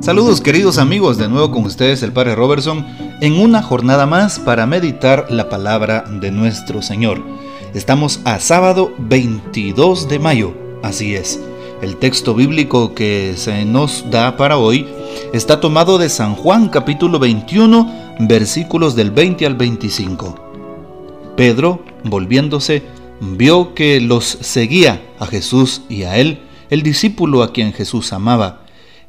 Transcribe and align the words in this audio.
Saludos 0.00 0.40
queridos 0.40 0.78
amigos, 0.78 1.18
de 1.18 1.28
nuevo 1.28 1.50
con 1.50 1.66
ustedes 1.66 2.02
el 2.02 2.10
Padre 2.10 2.34
Robertson 2.34 2.86
en 3.20 3.34
una 3.34 3.62
jornada 3.62 4.06
más 4.06 4.38
para 4.38 4.66
meditar 4.66 5.26
la 5.28 5.50
palabra 5.50 6.06
de 6.08 6.30
nuestro 6.30 6.80
Señor. 6.80 7.22
Estamos 7.74 8.20
a 8.24 8.40
sábado 8.40 8.94
22 8.96 10.08
de 10.08 10.18
mayo, 10.18 10.54
así 10.82 11.14
es. 11.14 11.38
El 11.82 11.98
texto 11.98 12.34
bíblico 12.34 12.94
que 12.94 13.34
se 13.36 13.66
nos 13.66 14.10
da 14.10 14.38
para 14.38 14.56
hoy 14.56 14.88
está 15.34 15.60
tomado 15.60 15.98
de 15.98 16.08
San 16.08 16.34
Juan 16.34 16.70
capítulo 16.70 17.18
21 17.18 18.16
versículos 18.20 18.96
del 18.96 19.10
20 19.10 19.44
al 19.44 19.54
25. 19.54 20.34
Pedro, 21.36 21.84
volviéndose, 22.04 22.84
vio 23.20 23.74
que 23.74 24.00
los 24.00 24.24
seguía 24.24 25.02
a 25.18 25.26
Jesús 25.26 25.82
y 25.90 26.04
a 26.04 26.16
él, 26.16 26.40
el 26.70 26.82
discípulo 26.82 27.42
a 27.42 27.52
quien 27.52 27.74
Jesús 27.74 28.14
amaba 28.14 28.59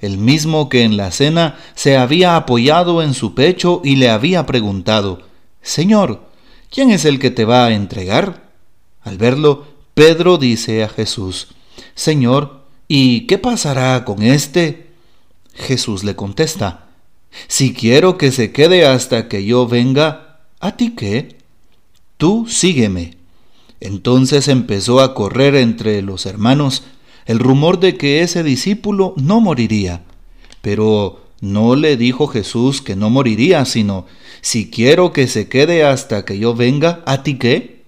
el 0.01 0.17
mismo 0.17 0.67
que 0.67 0.83
en 0.83 0.97
la 0.97 1.11
cena 1.11 1.59
se 1.75 1.95
había 1.95 2.35
apoyado 2.35 3.01
en 3.01 3.13
su 3.13 3.33
pecho 3.35 3.81
y 3.83 3.95
le 3.95 4.09
había 4.09 4.45
preguntado, 4.45 5.21
Señor, 5.61 6.23
¿quién 6.69 6.89
es 6.89 7.05
el 7.05 7.19
que 7.19 7.31
te 7.31 7.45
va 7.45 7.65
a 7.65 7.73
entregar? 7.73 8.51
Al 9.03 9.17
verlo, 9.17 9.65
Pedro 9.93 10.37
dice 10.37 10.83
a 10.83 10.89
Jesús, 10.89 11.49
Señor, 11.93 12.65
¿y 12.87 13.27
qué 13.27 13.37
pasará 13.37 14.03
con 14.03 14.23
éste? 14.23 14.91
Jesús 15.53 16.03
le 16.03 16.15
contesta, 16.15 16.87
Si 17.47 17.73
quiero 17.73 18.17
que 18.17 18.31
se 18.31 18.51
quede 18.51 18.85
hasta 18.85 19.27
que 19.27 19.45
yo 19.45 19.67
venga, 19.67 20.39
¿a 20.59 20.75
ti 20.75 20.95
qué? 20.95 21.37
Tú 22.17 22.47
sígueme. 22.47 23.17
Entonces 23.79 24.47
empezó 24.47 24.99
a 24.99 25.13
correr 25.13 25.55
entre 25.55 26.01
los 26.01 26.25
hermanos, 26.25 26.83
el 27.25 27.39
rumor 27.39 27.79
de 27.79 27.97
que 27.97 28.21
ese 28.21 28.43
discípulo 28.43 29.13
no 29.17 29.41
moriría. 29.41 30.03
Pero 30.61 31.21
no 31.41 31.75
le 31.75 31.97
dijo 31.97 32.27
Jesús 32.27 32.81
que 32.81 32.95
no 32.95 33.09
moriría, 33.09 33.65
sino, 33.65 34.05
si 34.41 34.69
quiero 34.69 35.11
que 35.11 35.27
se 35.27 35.49
quede 35.49 35.83
hasta 35.83 36.23
que 36.25 36.37
yo 36.37 36.55
venga, 36.55 37.03
¿a 37.05 37.23
ti 37.23 37.37
qué? 37.37 37.81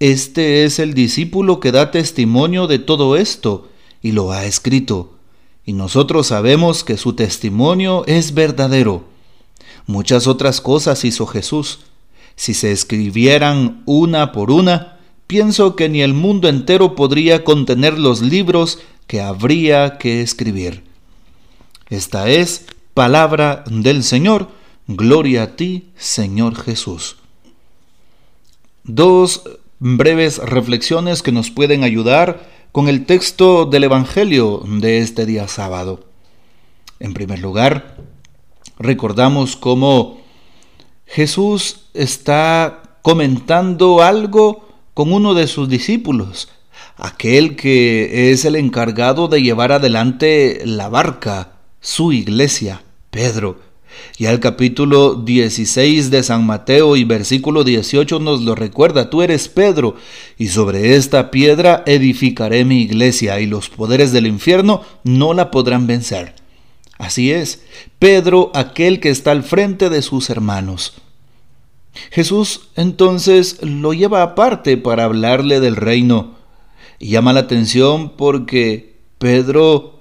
Este 0.00 0.64
es 0.64 0.78
el 0.78 0.92
discípulo 0.92 1.60
que 1.60 1.72
da 1.72 1.90
testimonio 1.90 2.66
de 2.66 2.78
todo 2.78 3.16
esto 3.16 3.68
y 4.02 4.12
lo 4.12 4.32
ha 4.32 4.44
escrito. 4.44 5.14
Y 5.64 5.72
nosotros 5.72 6.26
sabemos 6.26 6.84
que 6.84 6.96
su 6.96 7.14
testimonio 7.14 8.04
es 8.06 8.34
verdadero. 8.34 9.04
Muchas 9.86 10.26
otras 10.26 10.60
cosas 10.60 11.04
hizo 11.04 11.26
Jesús. 11.26 11.80
Si 12.36 12.54
se 12.54 12.72
escribieran 12.72 13.82
una 13.86 14.32
por 14.32 14.50
una, 14.50 14.93
pienso 15.34 15.74
que 15.74 15.88
ni 15.88 16.00
el 16.00 16.14
mundo 16.14 16.48
entero 16.48 16.94
podría 16.94 17.42
contener 17.42 17.98
los 17.98 18.22
libros 18.22 18.78
que 19.08 19.20
habría 19.20 19.98
que 19.98 20.22
escribir. 20.22 20.84
Esta 21.88 22.28
es 22.28 22.66
palabra 22.94 23.64
del 23.68 24.04
Señor. 24.04 24.46
Gloria 24.86 25.42
a 25.42 25.56
ti, 25.56 25.88
Señor 25.96 26.54
Jesús. 26.54 27.16
Dos 28.84 29.42
breves 29.80 30.38
reflexiones 30.38 31.20
que 31.20 31.32
nos 31.32 31.50
pueden 31.50 31.82
ayudar 31.82 32.48
con 32.70 32.88
el 32.88 33.04
texto 33.04 33.64
del 33.64 33.82
Evangelio 33.82 34.62
de 34.64 34.98
este 34.98 35.26
día 35.26 35.48
sábado. 35.48 36.04
En 37.00 37.12
primer 37.12 37.40
lugar, 37.40 37.96
recordamos 38.78 39.56
cómo 39.56 40.20
Jesús 41.06 41.86
está 41.92 42.98
comentando 43.02 44.00
algo 44.00 44.73
con 44.94 45.12
uno 45.12 45.34
de 45.34 45.48
sus 45.48 45.68
discípulos, 45.68 46.48
aquel 46.96 47.56
que 47.56 48.30
es 48.30 48.44
el 48.44 48.56
encargado 48.56 49.28
de 49.28 49.42
llevar 49.42 49.72
adelante 49.72 50.62
la 50.64 50.88
barca, 50.88 51.52
su 51.80 52.12
iglesia, 52.12 52.82
Pedro. 53.10 53.58
Y 54.18 54.26
al 54.26 54.40
capítulo 54.40 55.14
16 55.14 56.10
de 56.10 56.22
San 56.22 56.46
Mateo 56.46 56.96
y 56.96 57.04
versículo 57.04 57.64
18 57.64 58.18
nos 58.20 58.42
lo 58.42 58.54
recuerda, 58.54 59.10
tú 59.10 59.22
eres 59.22 59.48
Pedro, 59.48 59.96
y 60.38 60.48
sobre 60.48 60.96
esta 60.96 61.30
piedra 61.30 61.82
edificaré 61.86 62.64
mi 62.64 62.82
iglesia, 62.82 63.40
y 63.40 63.46
los 63.46 63.68
poderes 63.68 64.12
del 64.12 64.26
infierno 64.26 64.82
no 65.02 65.34
la 65.34 65.50
podrán 65.50 65.86
vencer. 65.86 66.34
Así 66.98 67.32
es, 67.32 67.64
Pedro, 67.98 68.52
aquel 68.54 69.00
que 69.00 69.10
está 69.10 69.32
al 69.32 69.42
frente 69.42 69.90
de 69.90 70.02
sus 70.02 70.30
hermanos. 70.30 70.94
Jesús 72.10 72.68
entonces 72.76 73.58
lo 73.62 73.92
lleva 73.92 74.22
aparte 74.22 74.76
para 74.76 75.04
hablarle 75.04 75.60
del 75.60 75.76
reino. 75.76 76.34
Y 76.98 77.08
llama 77.08 77.32
la 77.32 77.40
atención 77.40 78.10
porque 78.10 78.96
Pedro 79.18 80.00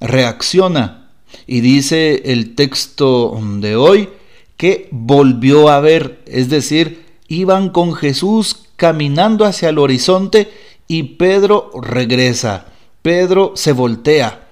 reacciona 0.00 1.10
y 1.46 1.60
dice 1.60 2.22
el 2.26 2.54
texto 2.54 3.38
de 3.60 3.76
hoy 3.76 4.08
que 4.56 4.88
volvió 4.90 5.68
a 5.68 5.80
ver, 5.80 6.22
es 6.26 6.48
decir, 6.48 7.06
iban 7.28 7.70
con 7.70 7.94
Jesús 7.94 8.66
caminando 8.76 9.44
hacia 9.44 9.68
el 9.68 9.78
horizonte 9.78 10.50
y 10.86 11.02
Pedro 11.02 11.70
regresa, 11.80 12.66
Pedro 13.02 13.52
se 13.54 13.72
voltea, 13.72 14.48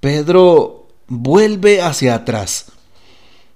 Pedro 0.00 0.88
vuelve 1.08 1.82
hacia 1.82 2.14
atrás. 2.14 2.72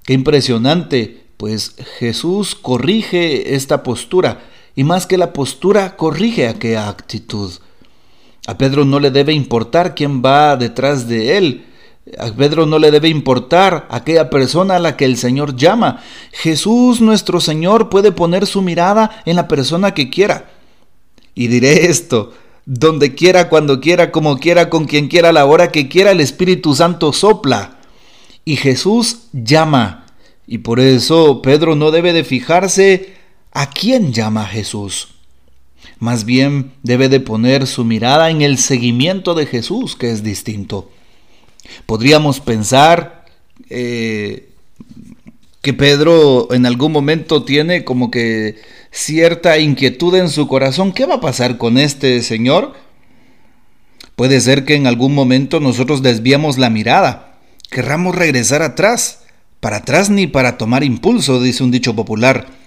Qué 0.04 0.14
impresionante 0.14 1.27
pues 1.38 1.76
Jesús 1.98 2.54
corrige 2.54 3.54
esta 3.54 3.82
postura 3.82 4.42
y 4.74 4.84
más 4.84 5.06
que 5.06 5.16
la 5.16 5.32
postura 5.32 5.96
corrige 5.96 6.48
aquella 6.48 6.88
actitud. 6.88 7.52
A 8.46 8.58
Pedro 8.58 8.84
no 8.84 9.00
le 9.00 9.10
debe 9.10 9.32
importar 9.32 9.94
quién 9.94 10.22
va 10.22 10.56
detrás 10.56 11.08
de 11.08 11.38
él. 11.38 11.64
A 12.18 12.32
Pedro 12.32 12.66
no 12.66 12.78
le 12.78 12.90
debe 12.90 13.08
importar 13.08 13.86
aquella 13.90 14.30
persona 14.30 14.76
a 14.76 14.78
la 14.78 14.96
que 14.96 15.04
el 15.04 15.16
Señor 15.16 15.54
llama. 15.54 16.02
Jesús 16.32 17.00
nuestro 17.00 17.40
Señor 17.40 17.88
puede 17.88 18.10
poner 18.10 18.46
su 18.46 18.60
mirada 18.60 19.22
en 19.24 19.36
la 19.36 19.46
persona 19.46 19.94
que 19.94 20.10
quiera. 20.10 20.50
Y 21.34 21.46
diré 21.46 21.86
esto, 21.86 22.32
donde 22.64 23.14
quiera, 23.14 23.48
cuando 23.48 23.80
quiera, 23.80 24.10
como 24.10 24.38
quiera, 24.38 24.70
con 24.70 24.86
quien 24.86 25.08
quiera, 25.08 25.28
a 25.28 25.32
la 25.32 25.44
hora 25.44 25.70
que 25.70 25.88
quiera, 25.88 26.10
el 26.10 26.20
Espíritu 26.20 26.74
Santo 26.74 27.12
sopla. 27.12 27.78
Y 28.44 28.56
Jesús 28.56 29.28
llama. 29.32 30.07
Y 30.50 30.58
por 30.58 30.80
eso 30.80 31.42
Pedro 31.42 31.76
no 31.76 31.90
debe 31.90 32.14
de 32.14 32.24
fijarse 32.24 33.12
a 33.52 33.68
quién 33.68 34.14
llama 34.14 34.46
Jesús. 34.46 35.08
Más 35.98 36.24
bien 36.24 36.72
debe 36.82 37.10
de 37.10 37.20
poner 37.20 37.66
su 37.66 37.84
mirada 37.84 38.30
en 38.30 38.40
el 38.40 38.56
seguimiento 38.56 39.34
de 39.34 39.44
Jesús, 39.44 39.94
que 39.94 40.10
es 40.10 40.22
distinto. 40.22 40.90
Podríamos 41.84 42.40
pensar 42.40 43.26
eh, 43.68 44.48
que 45.60 45.74
Pedro 45.74 46.50
en 46.54 46.64
algún 46.64 46.92
momento 46.92 47.44
tiene 47.44 47.84
como 47.84 48.10
que 48.10 48.56
cierta 48.90 49.58
inquietud 49.58 50.14
en 50.14 50.30
su 50.30 50.48
corazón. 50.48 50.94
¿Qué 50.94 51.04
va 51.04 51.16
a 51.16 51.20
pasar 51.20 51.58
con 51.58 51.76
este 51.76 52.22
Señor? 52.22 52.74
Puede 54.16 54.40
ser 54.40 54.64
que 54.64 54.76
en 54.76 54.86
algún 54.86 55.14
momento 55.14 55.60
nosotros 55.60 56.02
desviamos 56.02 56.56
la 56.56 56.70
mirada, 56.70 57.38
querramos 57.70 58.14
regresar 58.14 58.62
atrás 58.62 59.17
para 59.60 59.78
atrás 59.78 60.10
ni 60.10 60.26
para 60.26 60.56
tomar 60.56 60.84
impulso, 60.84 61.40
dice 61.40 61.64
un 61.64 61.70
dicho 61.70 61.94
popular. 61.94 62.58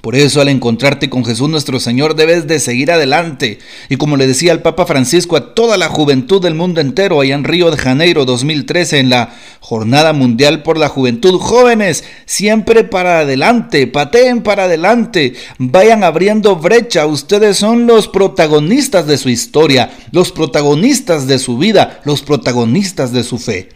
Por 0.00 0.14
eso 0.14 0.40
al 0.40 0.48
encontrarte 0.48 1.10
con 1.10 1.26
Jesús 1.26 1.50
nuestro 1.50 1.78
Señor 1.78 2.14
debes 2.14 2.46
de 2.46 2.58
seguir 2.58 2.90
adelante. 2.90 3.58
Y 3.90 3.96
como 3.96 4.16
le 4.16 4.26
decía 4.26 4.52
el 4.52 4.62
Papa 4.62 4.86
Francisco 4.86 5.36
a 5.36 5.54
toda 5.54 5.76
la 5.76 5.88
juventud 5.88 6.40
del 6.40 6.54
mundo 6.54 6.80
entero 6.80 7.20
allá 7.20 7.34
en 7.34 7.44
Río 7.44 7.70
de 7.70 7.76
Janeiro 7.76 8.24
2013 8.24 8.98
en 8.98 9.10
la 9.10 9.36
Jornada 9.60 10.14
Mundial 10.14 10.62
por 10.62 10.78
la 10.78 10.88
Juventud, 10.88 11.38
jóvenes, 11.38 12.04
siempre 12.24 12.84
para 12.84 13.20
adelante, 13.20 13.86
pateen 13.88 14.42
para 14.42 14.64
adelante, 14.64 15.34
vayan 15.58 16.02
abriendo 16.02 16.56
brecha. 16.56 17.04
Ustedes 17.04 17.58
son 17.58 17.86
los 17.86 18.08
protagonistas 18.08 19.06
de 19.06 19.18
su 19.18 19.28
historia, 19.28 19.90
los 20.12 20.32
protagonistas 20.32 21.26
de 21.26 21.38
su 21.38 21.58
vida, 21.58 22.00
los 22.04 22.22
protagonistas 22.22 23.12
de 23.12 23.22
su 23.22 23.38
fe. 23.38 23.68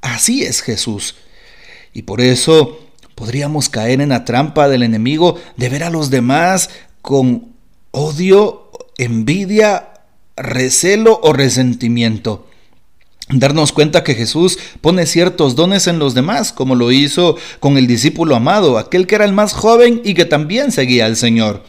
Así 0.00 0.42
es 0.42 0.60
Jesús. 0.60 1.14
Y 1.92 2.02
por 2.02 2.20
eso 2.20 2.78
podríamos 3.14 3.68
caer 3.68 4.00
en 4.00 4.10
la 4.10 4.24
trampa 4.24 4.68
del 4.68 4.82
enemigo 4.82 5.36
de 5.56 5.68
ver 5.68 5.84
a 5.84 5.90
los 5.90 6.10
demás 6.10 6.70
con 7.02 7.52
odio, 7.90 8.70
envidia, 8.98 9.90
recelo 10.36 11.20
o 11.22 11.32
resentimiento. 11.32 12.46
Darnos 13.28 13.72
cuenta 13.72 14.04
que 14.04 14.14
Jesús 14.14 14.58
pone 14.80 15.06
ciertos 15.06 15.54
dones 15.54 15.86
en 15.86 15.98
los 15.98 16.14
demás, 16.14 16.52
como 16.52 16.74
lo 16.74 16.90
hizo 16.90 17.36
con 17.60 17.78
el 17.78 17.86
discípulo 17.86 18.34
amado, 18.34 18.78
aquel 18.78 19.06
que 19.06 19.14
era 19.14 19.24
el 19.24 19.32
más 19.32 19.52
joven 19.52 20.02
y 20.04 20.14
que 20.14 20.24
también 20.24 20.72
seguía 20.72 21.06
al 21.06 21.16
Señor. 21.16 21.62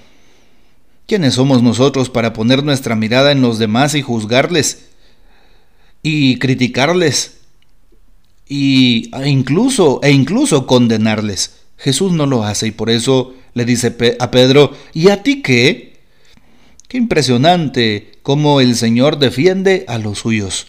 ¿Quiénes 1.07 1.35
somos 1.35 1.61
nosotros 1.61 2.09
para 2.09 2.33
poner 2.33 2.63
nuestra 2.63 2.95
mirada 2.95 3.31
en 3.31 3.41
los 3.41 3.59
demás 3.59 3.93
y 3.93 4.01
juzgarles 4.01 4.89
y 6.01 6.39
criticarles 6.39 7.42
y 8.47 9.09
e 9.15 9.29
incluso 9.29 9.99
e 10.03 10.11
incluso 10.11 10.65
condenarles. 10.67 11.61
Jesús 11.77 12.11
no 12.11 12.25
lo 12.25 12.43
hace 12.43 12.67
y 12.67 12.71
por 12.71 12.89
eso 12.89 13.33
le 13.53 13.65
dice 13.65 13.95
a 14.19 14.31
Pedro, 14.31 14.73
¿y 14.93 15.09
a 15.09 15.21
ti 15.23 15.41
qué? 15.41 15.99
Qué 16.87 16.97
impresionante 16.97 18.11
cómo 18.21 18.61
el 18.61 18.75
Señor 18.75 19.19
defiende 19.19 19.85
a 19.87 19.97
los 19.97 20.19
suyos. 20.19 20.67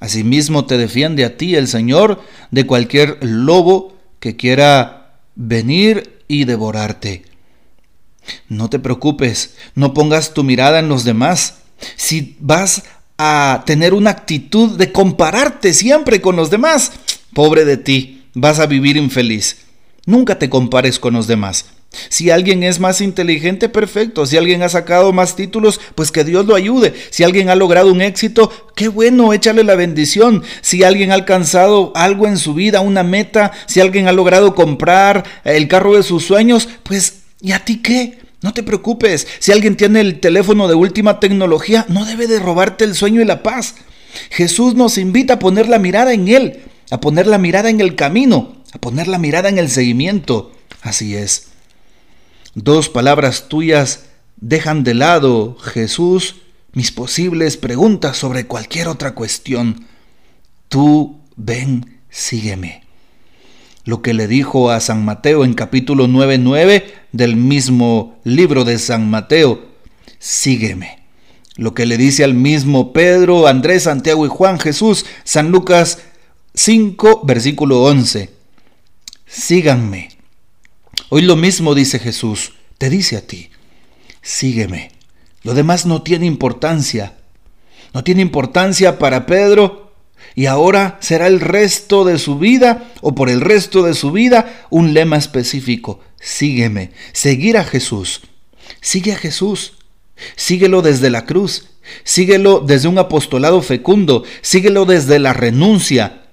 Asimismo 0.00 0.66
te 0.66 0.76
defiende 0.76 1.24
a 1.24 1.36
ti 1.36 1.54
el 1.54 1.68
Señor 1.68 2.20
de 2.50 2.66
cualquier 2.66 3.18
lobo 3.22 3.96
que 4.20 4.36
quiera 4.36 5.20
venir 5.34 6.22
y 6.28 6.44
devorarte. 6.44 7.24
No 8.48 8.68
te 8.68 8.78
preocupes, 8.78 9.54
no 9.74 9.94
pongas 9.94 10.34
tu 10.34 10.44
mirada 10.44 10.78
en 10.78 10.88
los 10.88 11.04
demás. 11.04 11.58
Si 11.96 12.36
vas 12.40 12.84
a 13.18 13.62
tener 13.66 13.94
una 13.94 14.10
actitud 14.10 14.76
de 14.76 14.92
compararte 14.92 15.72
siempre 15.72 16.20
con 16.20 16.36
los 16.36 16.50
demás, 16.50 16.92
pobre 17.36 17.66
de 17.66 17.76
ti, 17.76 18.22
vas 18.32 18.60
a 18.60 18.66
vivir 18.66 18.96
infeliz. 18.96 19.58
Nunca 20.06 20.38
te 20.38 20.48
compares 20.48 20.98
con 20.98 21.12
los 21.12 21.26
demás. 21.26 21.66
Si 22.08 22.30
alguien 22.30 22.62
es 22.62 22.80
más 22.80 23.02
inteligente, 23.02 23.68
perfecto. 23.68 24.24
Si 24.24 24.38
alguien 24.38 24.62
ha 24.62 24.70
sacado 24.70 25.12
más 25.12 25.36
títulos, 25.36 25.78
pues 25.94 26.10
que 26.10 26.24
Dios 26.24 26.46
lo 26.46 26.54
ayude. 26.54 26.94
Si 27.10 27.24
alguien 27.24 27.50
ha 27.50 27.54
logrado 27.54 27.92
un 27.92 28.00
éxito, 28.00 28.50
qué 28.74 28.88
bueno, 28.88 29.34
échale 29.34 29.64
la 29.64 29.74
bendición. 29.74 30.44
Si 30.62 30.82
alguien 30.82 31.10
ha 31.10 31.14
alcanzado 31.14 31.92
algo 31.94 32.26
en 32.26 32.38
su 32.38 32.54
vida, 32.54 32.80
una 32.80 33.02
meta, 33.02 33.52
si 33.66 33.80
alguien 33.80 34.08
ha 34.08 34.12
logrado 34.12 34.54
comprar 34.54 35.24
el 35.44 35.68
carro 35.68 35.94
de 35.94 36.04
sus 36.04 36.24
sueños, 36.24 36.70
pues 36.84 37.18
¿y 37.42 37.52
a 37.52 37.62
ti 37.66 37.82
qué? 37.82 38.18
No 38.40 38.54
te 38.54 38.62
preocupes. 38.62 39.26
Si 39.40 39.52
alguien 39.52 39.76
tiene 39.76 40.00
el 40.00 40.20
teléfono 40.20 40.68
de 40.68 40.74
última 40.74 41.20
tecnología, 41.20 41.84
no 41.90 42.06
debe 42.06 42.28
de 42.28 42.38
robarte 42.38 42.84
el 42.84 42.94
sueño 42.94 43.20
y 43.20 43.26
la 43.26 43.42
paz. 43.42 43.74
Jesús 44.30 44.74
nos 44.74 44.96
invita 44.96 45.34
a 45.34 45.38
poner 45.38 45.68
la 45.68 45.78
mirada 45.78 46.14
en 46.14 46.28
Él, 46.28 46.62
a 46.90 47.00
poner 47.00 47.26
la 47.26 47.38
mirada 47.38 47.70
en 47.70 47.80
el 47.80 47.96
camino, 47.96 48.56
a 48.72 48.78
poner 48.78 49.08
la 49.08 49.18
mirada 49.18 49.48
en 49.48 49.58
el 49.58 49.70
seguimiento. 49.70 50.52
Así 50.82 51.16
es. 51.16 51.48
Dos 52.54 52.88
palabras 52.88 53.48
tuyas 53.48 54.06
dejan 54.36 54.84
de 54.84 54.94
lado, 54.94 55.56
Jesús, 55.60 56.36
mis 56.72 56.92
posibles 56.92 57.56
preguntas 57.56 58.16
sobre 58.16 58.46
cualquier 58.46 58.88
otra 58.88 59.14
cuestión. 59.14 59.86
Tú 60.68 61.20
ven, 61.36 62.00
sígueme. 62.10 62.82
Lo 63.84 64.02
que 64.02 64.14
le 64.14 64.26
dijo 64.26 64.70
a 64.70 64.80
San 64.80 65.04
Mateo 65.04 65.44
en 65.44 65.54
capítulo 65.54 66.06
9.9 66.06 66.84
del 67.12 67.36
mismo 67.36 68.18
libro 68.24 68.64
de 68.64 68.78
San 68.78 69.08
Mateo, 69.08 69.64
sígueme. 70.18 71.04
Lo 71.56 71.72
que 71.72 71.86
le 71.86 71.96
dice 71.96 72.24
al 72.24 72.34
mismo 72.34 72.92
Pedro, 72.92 73.46
Andrés, 73.46 73.84
Santiago 73.84 74.26
y 74.26 74.28
Juan 74.28 74.58
Jesús, 74.58 75.06
San 75.24 75.50
Lucas 75.50 76.00
5, 76.56 77.20
versículo 77.24 77.82
11. 77.82 78.30
Síganme. 79.26 80.08
Hoy 81.10 81.20
lo 81.22 81.36
mismo 81.36 81.74
dice 81.74 81.98
Jesús, 81.98 82.54
te 82.78 82.88
dice 82.88 83.18
a 83.18 83.26
ti, 83.26 83.50
sígueme. 84.22 84.90
Lo 85.42 85.52
demás 85.52 85.84
no 85.84 86.02
tiene 86.02 86.24
importancia. 86.24 87.14
No 87.92 88.02
tiene 88.02 88.22
importancia 88.22 88.98
para 88.98 89.26
Pedro 89.26 89.92
y 90.34 90.46
ahora 90.46 90.96
será 91.00 91.26
el 91.26 91.40
resto 91.40 92.04
de 92.04 92.18
su 92.18 92.38
vida 92.38 92.90
o 93.02 93.14
por 93.14 93.28
el 93.28 93.42
resto 93.42 93.82
de 93.82 93.94
su 93.94 94.10
vida 94.10 94.66
un 94.70 94.94
lema 94.94 95.18
específico. 95.18 96.00
Sígueme. 96.18 96.90
Seguir 97.12 97.58
a 97.58 97.64
Jesús. 97.64 98.22
Sigue 98.80 99.12
a 99.12 99.16
Jesús. 99.16 99.74
Síguelo 100.36 100.80
desde 100.80 101.10
la 101.10 101.26
cruz. 101.26 101.68
Síguelo 102.02 102.60
desde 102.60 102.88
un 102.88 102.98
apostolado 102.98 103.60
fecundo. 103.60 104.24
Síguelo 104.40 104.86
desde 104.86 105.18
la 105.18 105.34
renuncia. 105.34 106.25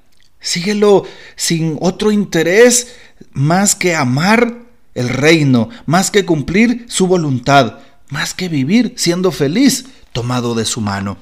Síguelo 0.43 1.05
sin 1.35 1.77
otro 1.81 2.11
interés 2.11 2.93
más 3.31 3.73
que 3.73 3.95
amar 3.95 4.61
el 4.93 5.09
reino, 5.09 5.69
más 5.87 6.11
que 6.11 6.25
cumplir 6.25 6.85
su 6.89 7.07
voluntad, 7.07 7.79
más 8.09 8.35
que 8.35 8.49
vivir 8.49 8.93
siendo 8.97 9.31
feliz 9.31 9.85
tomado 10.11 10.53
de 10.53 10.65
su 10.65 10.81
mano. 10.81 11.17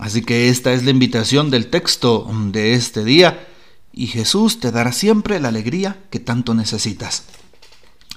Así 0.00 0.22
que 0.22 0.48
esta 0.48 0.72
es 0.72 0.82
la 0.84 0.90
invitación 0.90 1.50
del 1.50 1.68
texto 1.68 2.28
de 2.50 2.72
este 2.72 3.04
día 3.04 3.46
y 3.92 4.06
Jesús 4.06 4.58
te 4.58 4.70
dará 4.70 4.92
siempre 4.92 5.38
la 5.38 5.48
alegría 5.48 5.98
que 6.10 6.18
tanto 6.18 6.54
necesitas. 6.54 7.24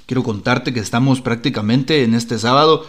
Quiero 0.05 0.23
contarte 0.23 0.73
que 0.73 0.79
estamos 0.79 1.19
prácticamente 1.19 2.03
en 2.03 2.13
este 2.13 2.39
sábado 2.39 2.87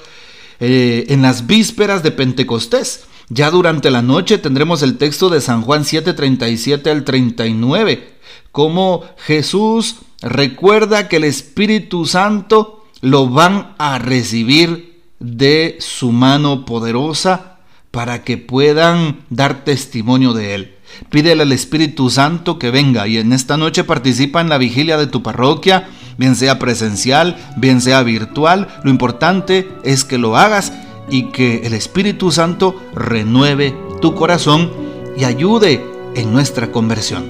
eh, 0.60 1.06
en 1.08 1.22
las 1.22 1.46
vísperas 1.46 2.04
de 2.04 2.12
Pentecostés. 2.12 3.04
Ya 3.29 3.50
durante 3.50 3.91
la 3.91 4.03
noche 4.03 4.38
tendremos 4.38 4.82
el 4.82 4.99
texto 4.99 5.31
de 5.31 5.41
San 5.41 5.62
Juan 5.62 5.85
7:37 5.85 6.91
al 6.91 7.05
39, 7.05 8.15
como 8.53 9.05
Jesús 9.19 9.97
recuerda 10.21 11.09
que 11.09 11.17
el 11.17 11.25
Espíritu 11.25 12.06
Santo 12.06 12.85
lo 13.00 13.29
van 13.29 13.75
a 13.79 13.99
recibir 13.99 15.03
de 15.21 15.76
su 15.81 16.12
mano 16.12 16.65
poderosa 16.65 17.59
para 17.91 18.25
que 18.25 18.38
puedan 18.38 19.21
dar 19.31 19.65
testimonio 19.65 20.32
de 20.32 20.55
él. 20.55 20.75
Pídele 21.11 21.43
al 21.43 21.53
Espíritu 21.53 22.11
Santo 22.11 22.59
que 22.59 22.70
venga 22.70 23.06
y 23.09 23.19
en 23.19 23.32
esta 23.32 23.56
noche 23.56 23.85
participa 23.85 24.41
en 24.41 24.49
la 24.49 24.59
vigilia 24.59 24.97
de 24.97 25.06
tu 25.06 25.23
parroquia, 25.23 25.88
bien 26.19 26.37
sea 26.37 26.59
presencial, 26.59 27.37
bien 27.56 27.81
sea 27.81 28.03
virtual. 28.03 28.69
Lo 28.85 28.91
importante 28.91 29.69
es 29.82 30.05
que 30.05 30.19
lo 30.19 30.37
hagas 30.37 30.73
y 31.09 31.31
que 31.31 31.67
el 31.67 31.75
Espíritu 31.75 32.31
Santo 32.31 32.81
renueve 32.95 33.77
tu 34.01 34.15
corazón 34.15 34.71
y 35.17 35.25
ayude 35.25 35.85
en 36.15 36.33
nuestra 36.33 36.71
conversión. 36.71 37.29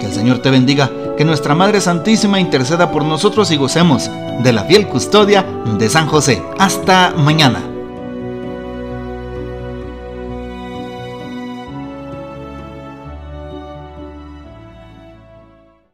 Que 0.00 0.06
el 0.06 0.12
Señor 0.12 0.38
te 0.38 0.50
bendiga, 0.50 0.90
que 1.16 1.24
nuestra 1.24 1.54
Madre 1.54 1.80
Santísima 1.80 2.40
interceda 2.40 2.90
por 2.90 3.04
nosotros 3.04 3.50
y 3.50 3.56
gocemos 3.56 4.10
de 4.42 4.52
la 4.52 4.64
fiel 4.64 4.88
custodia 4.88 5.46
de 5.78 5.88
San 5.88 6.06
José. 6.06 6.42
Hasta 6.58 7.14
mañana. 7.16 7.75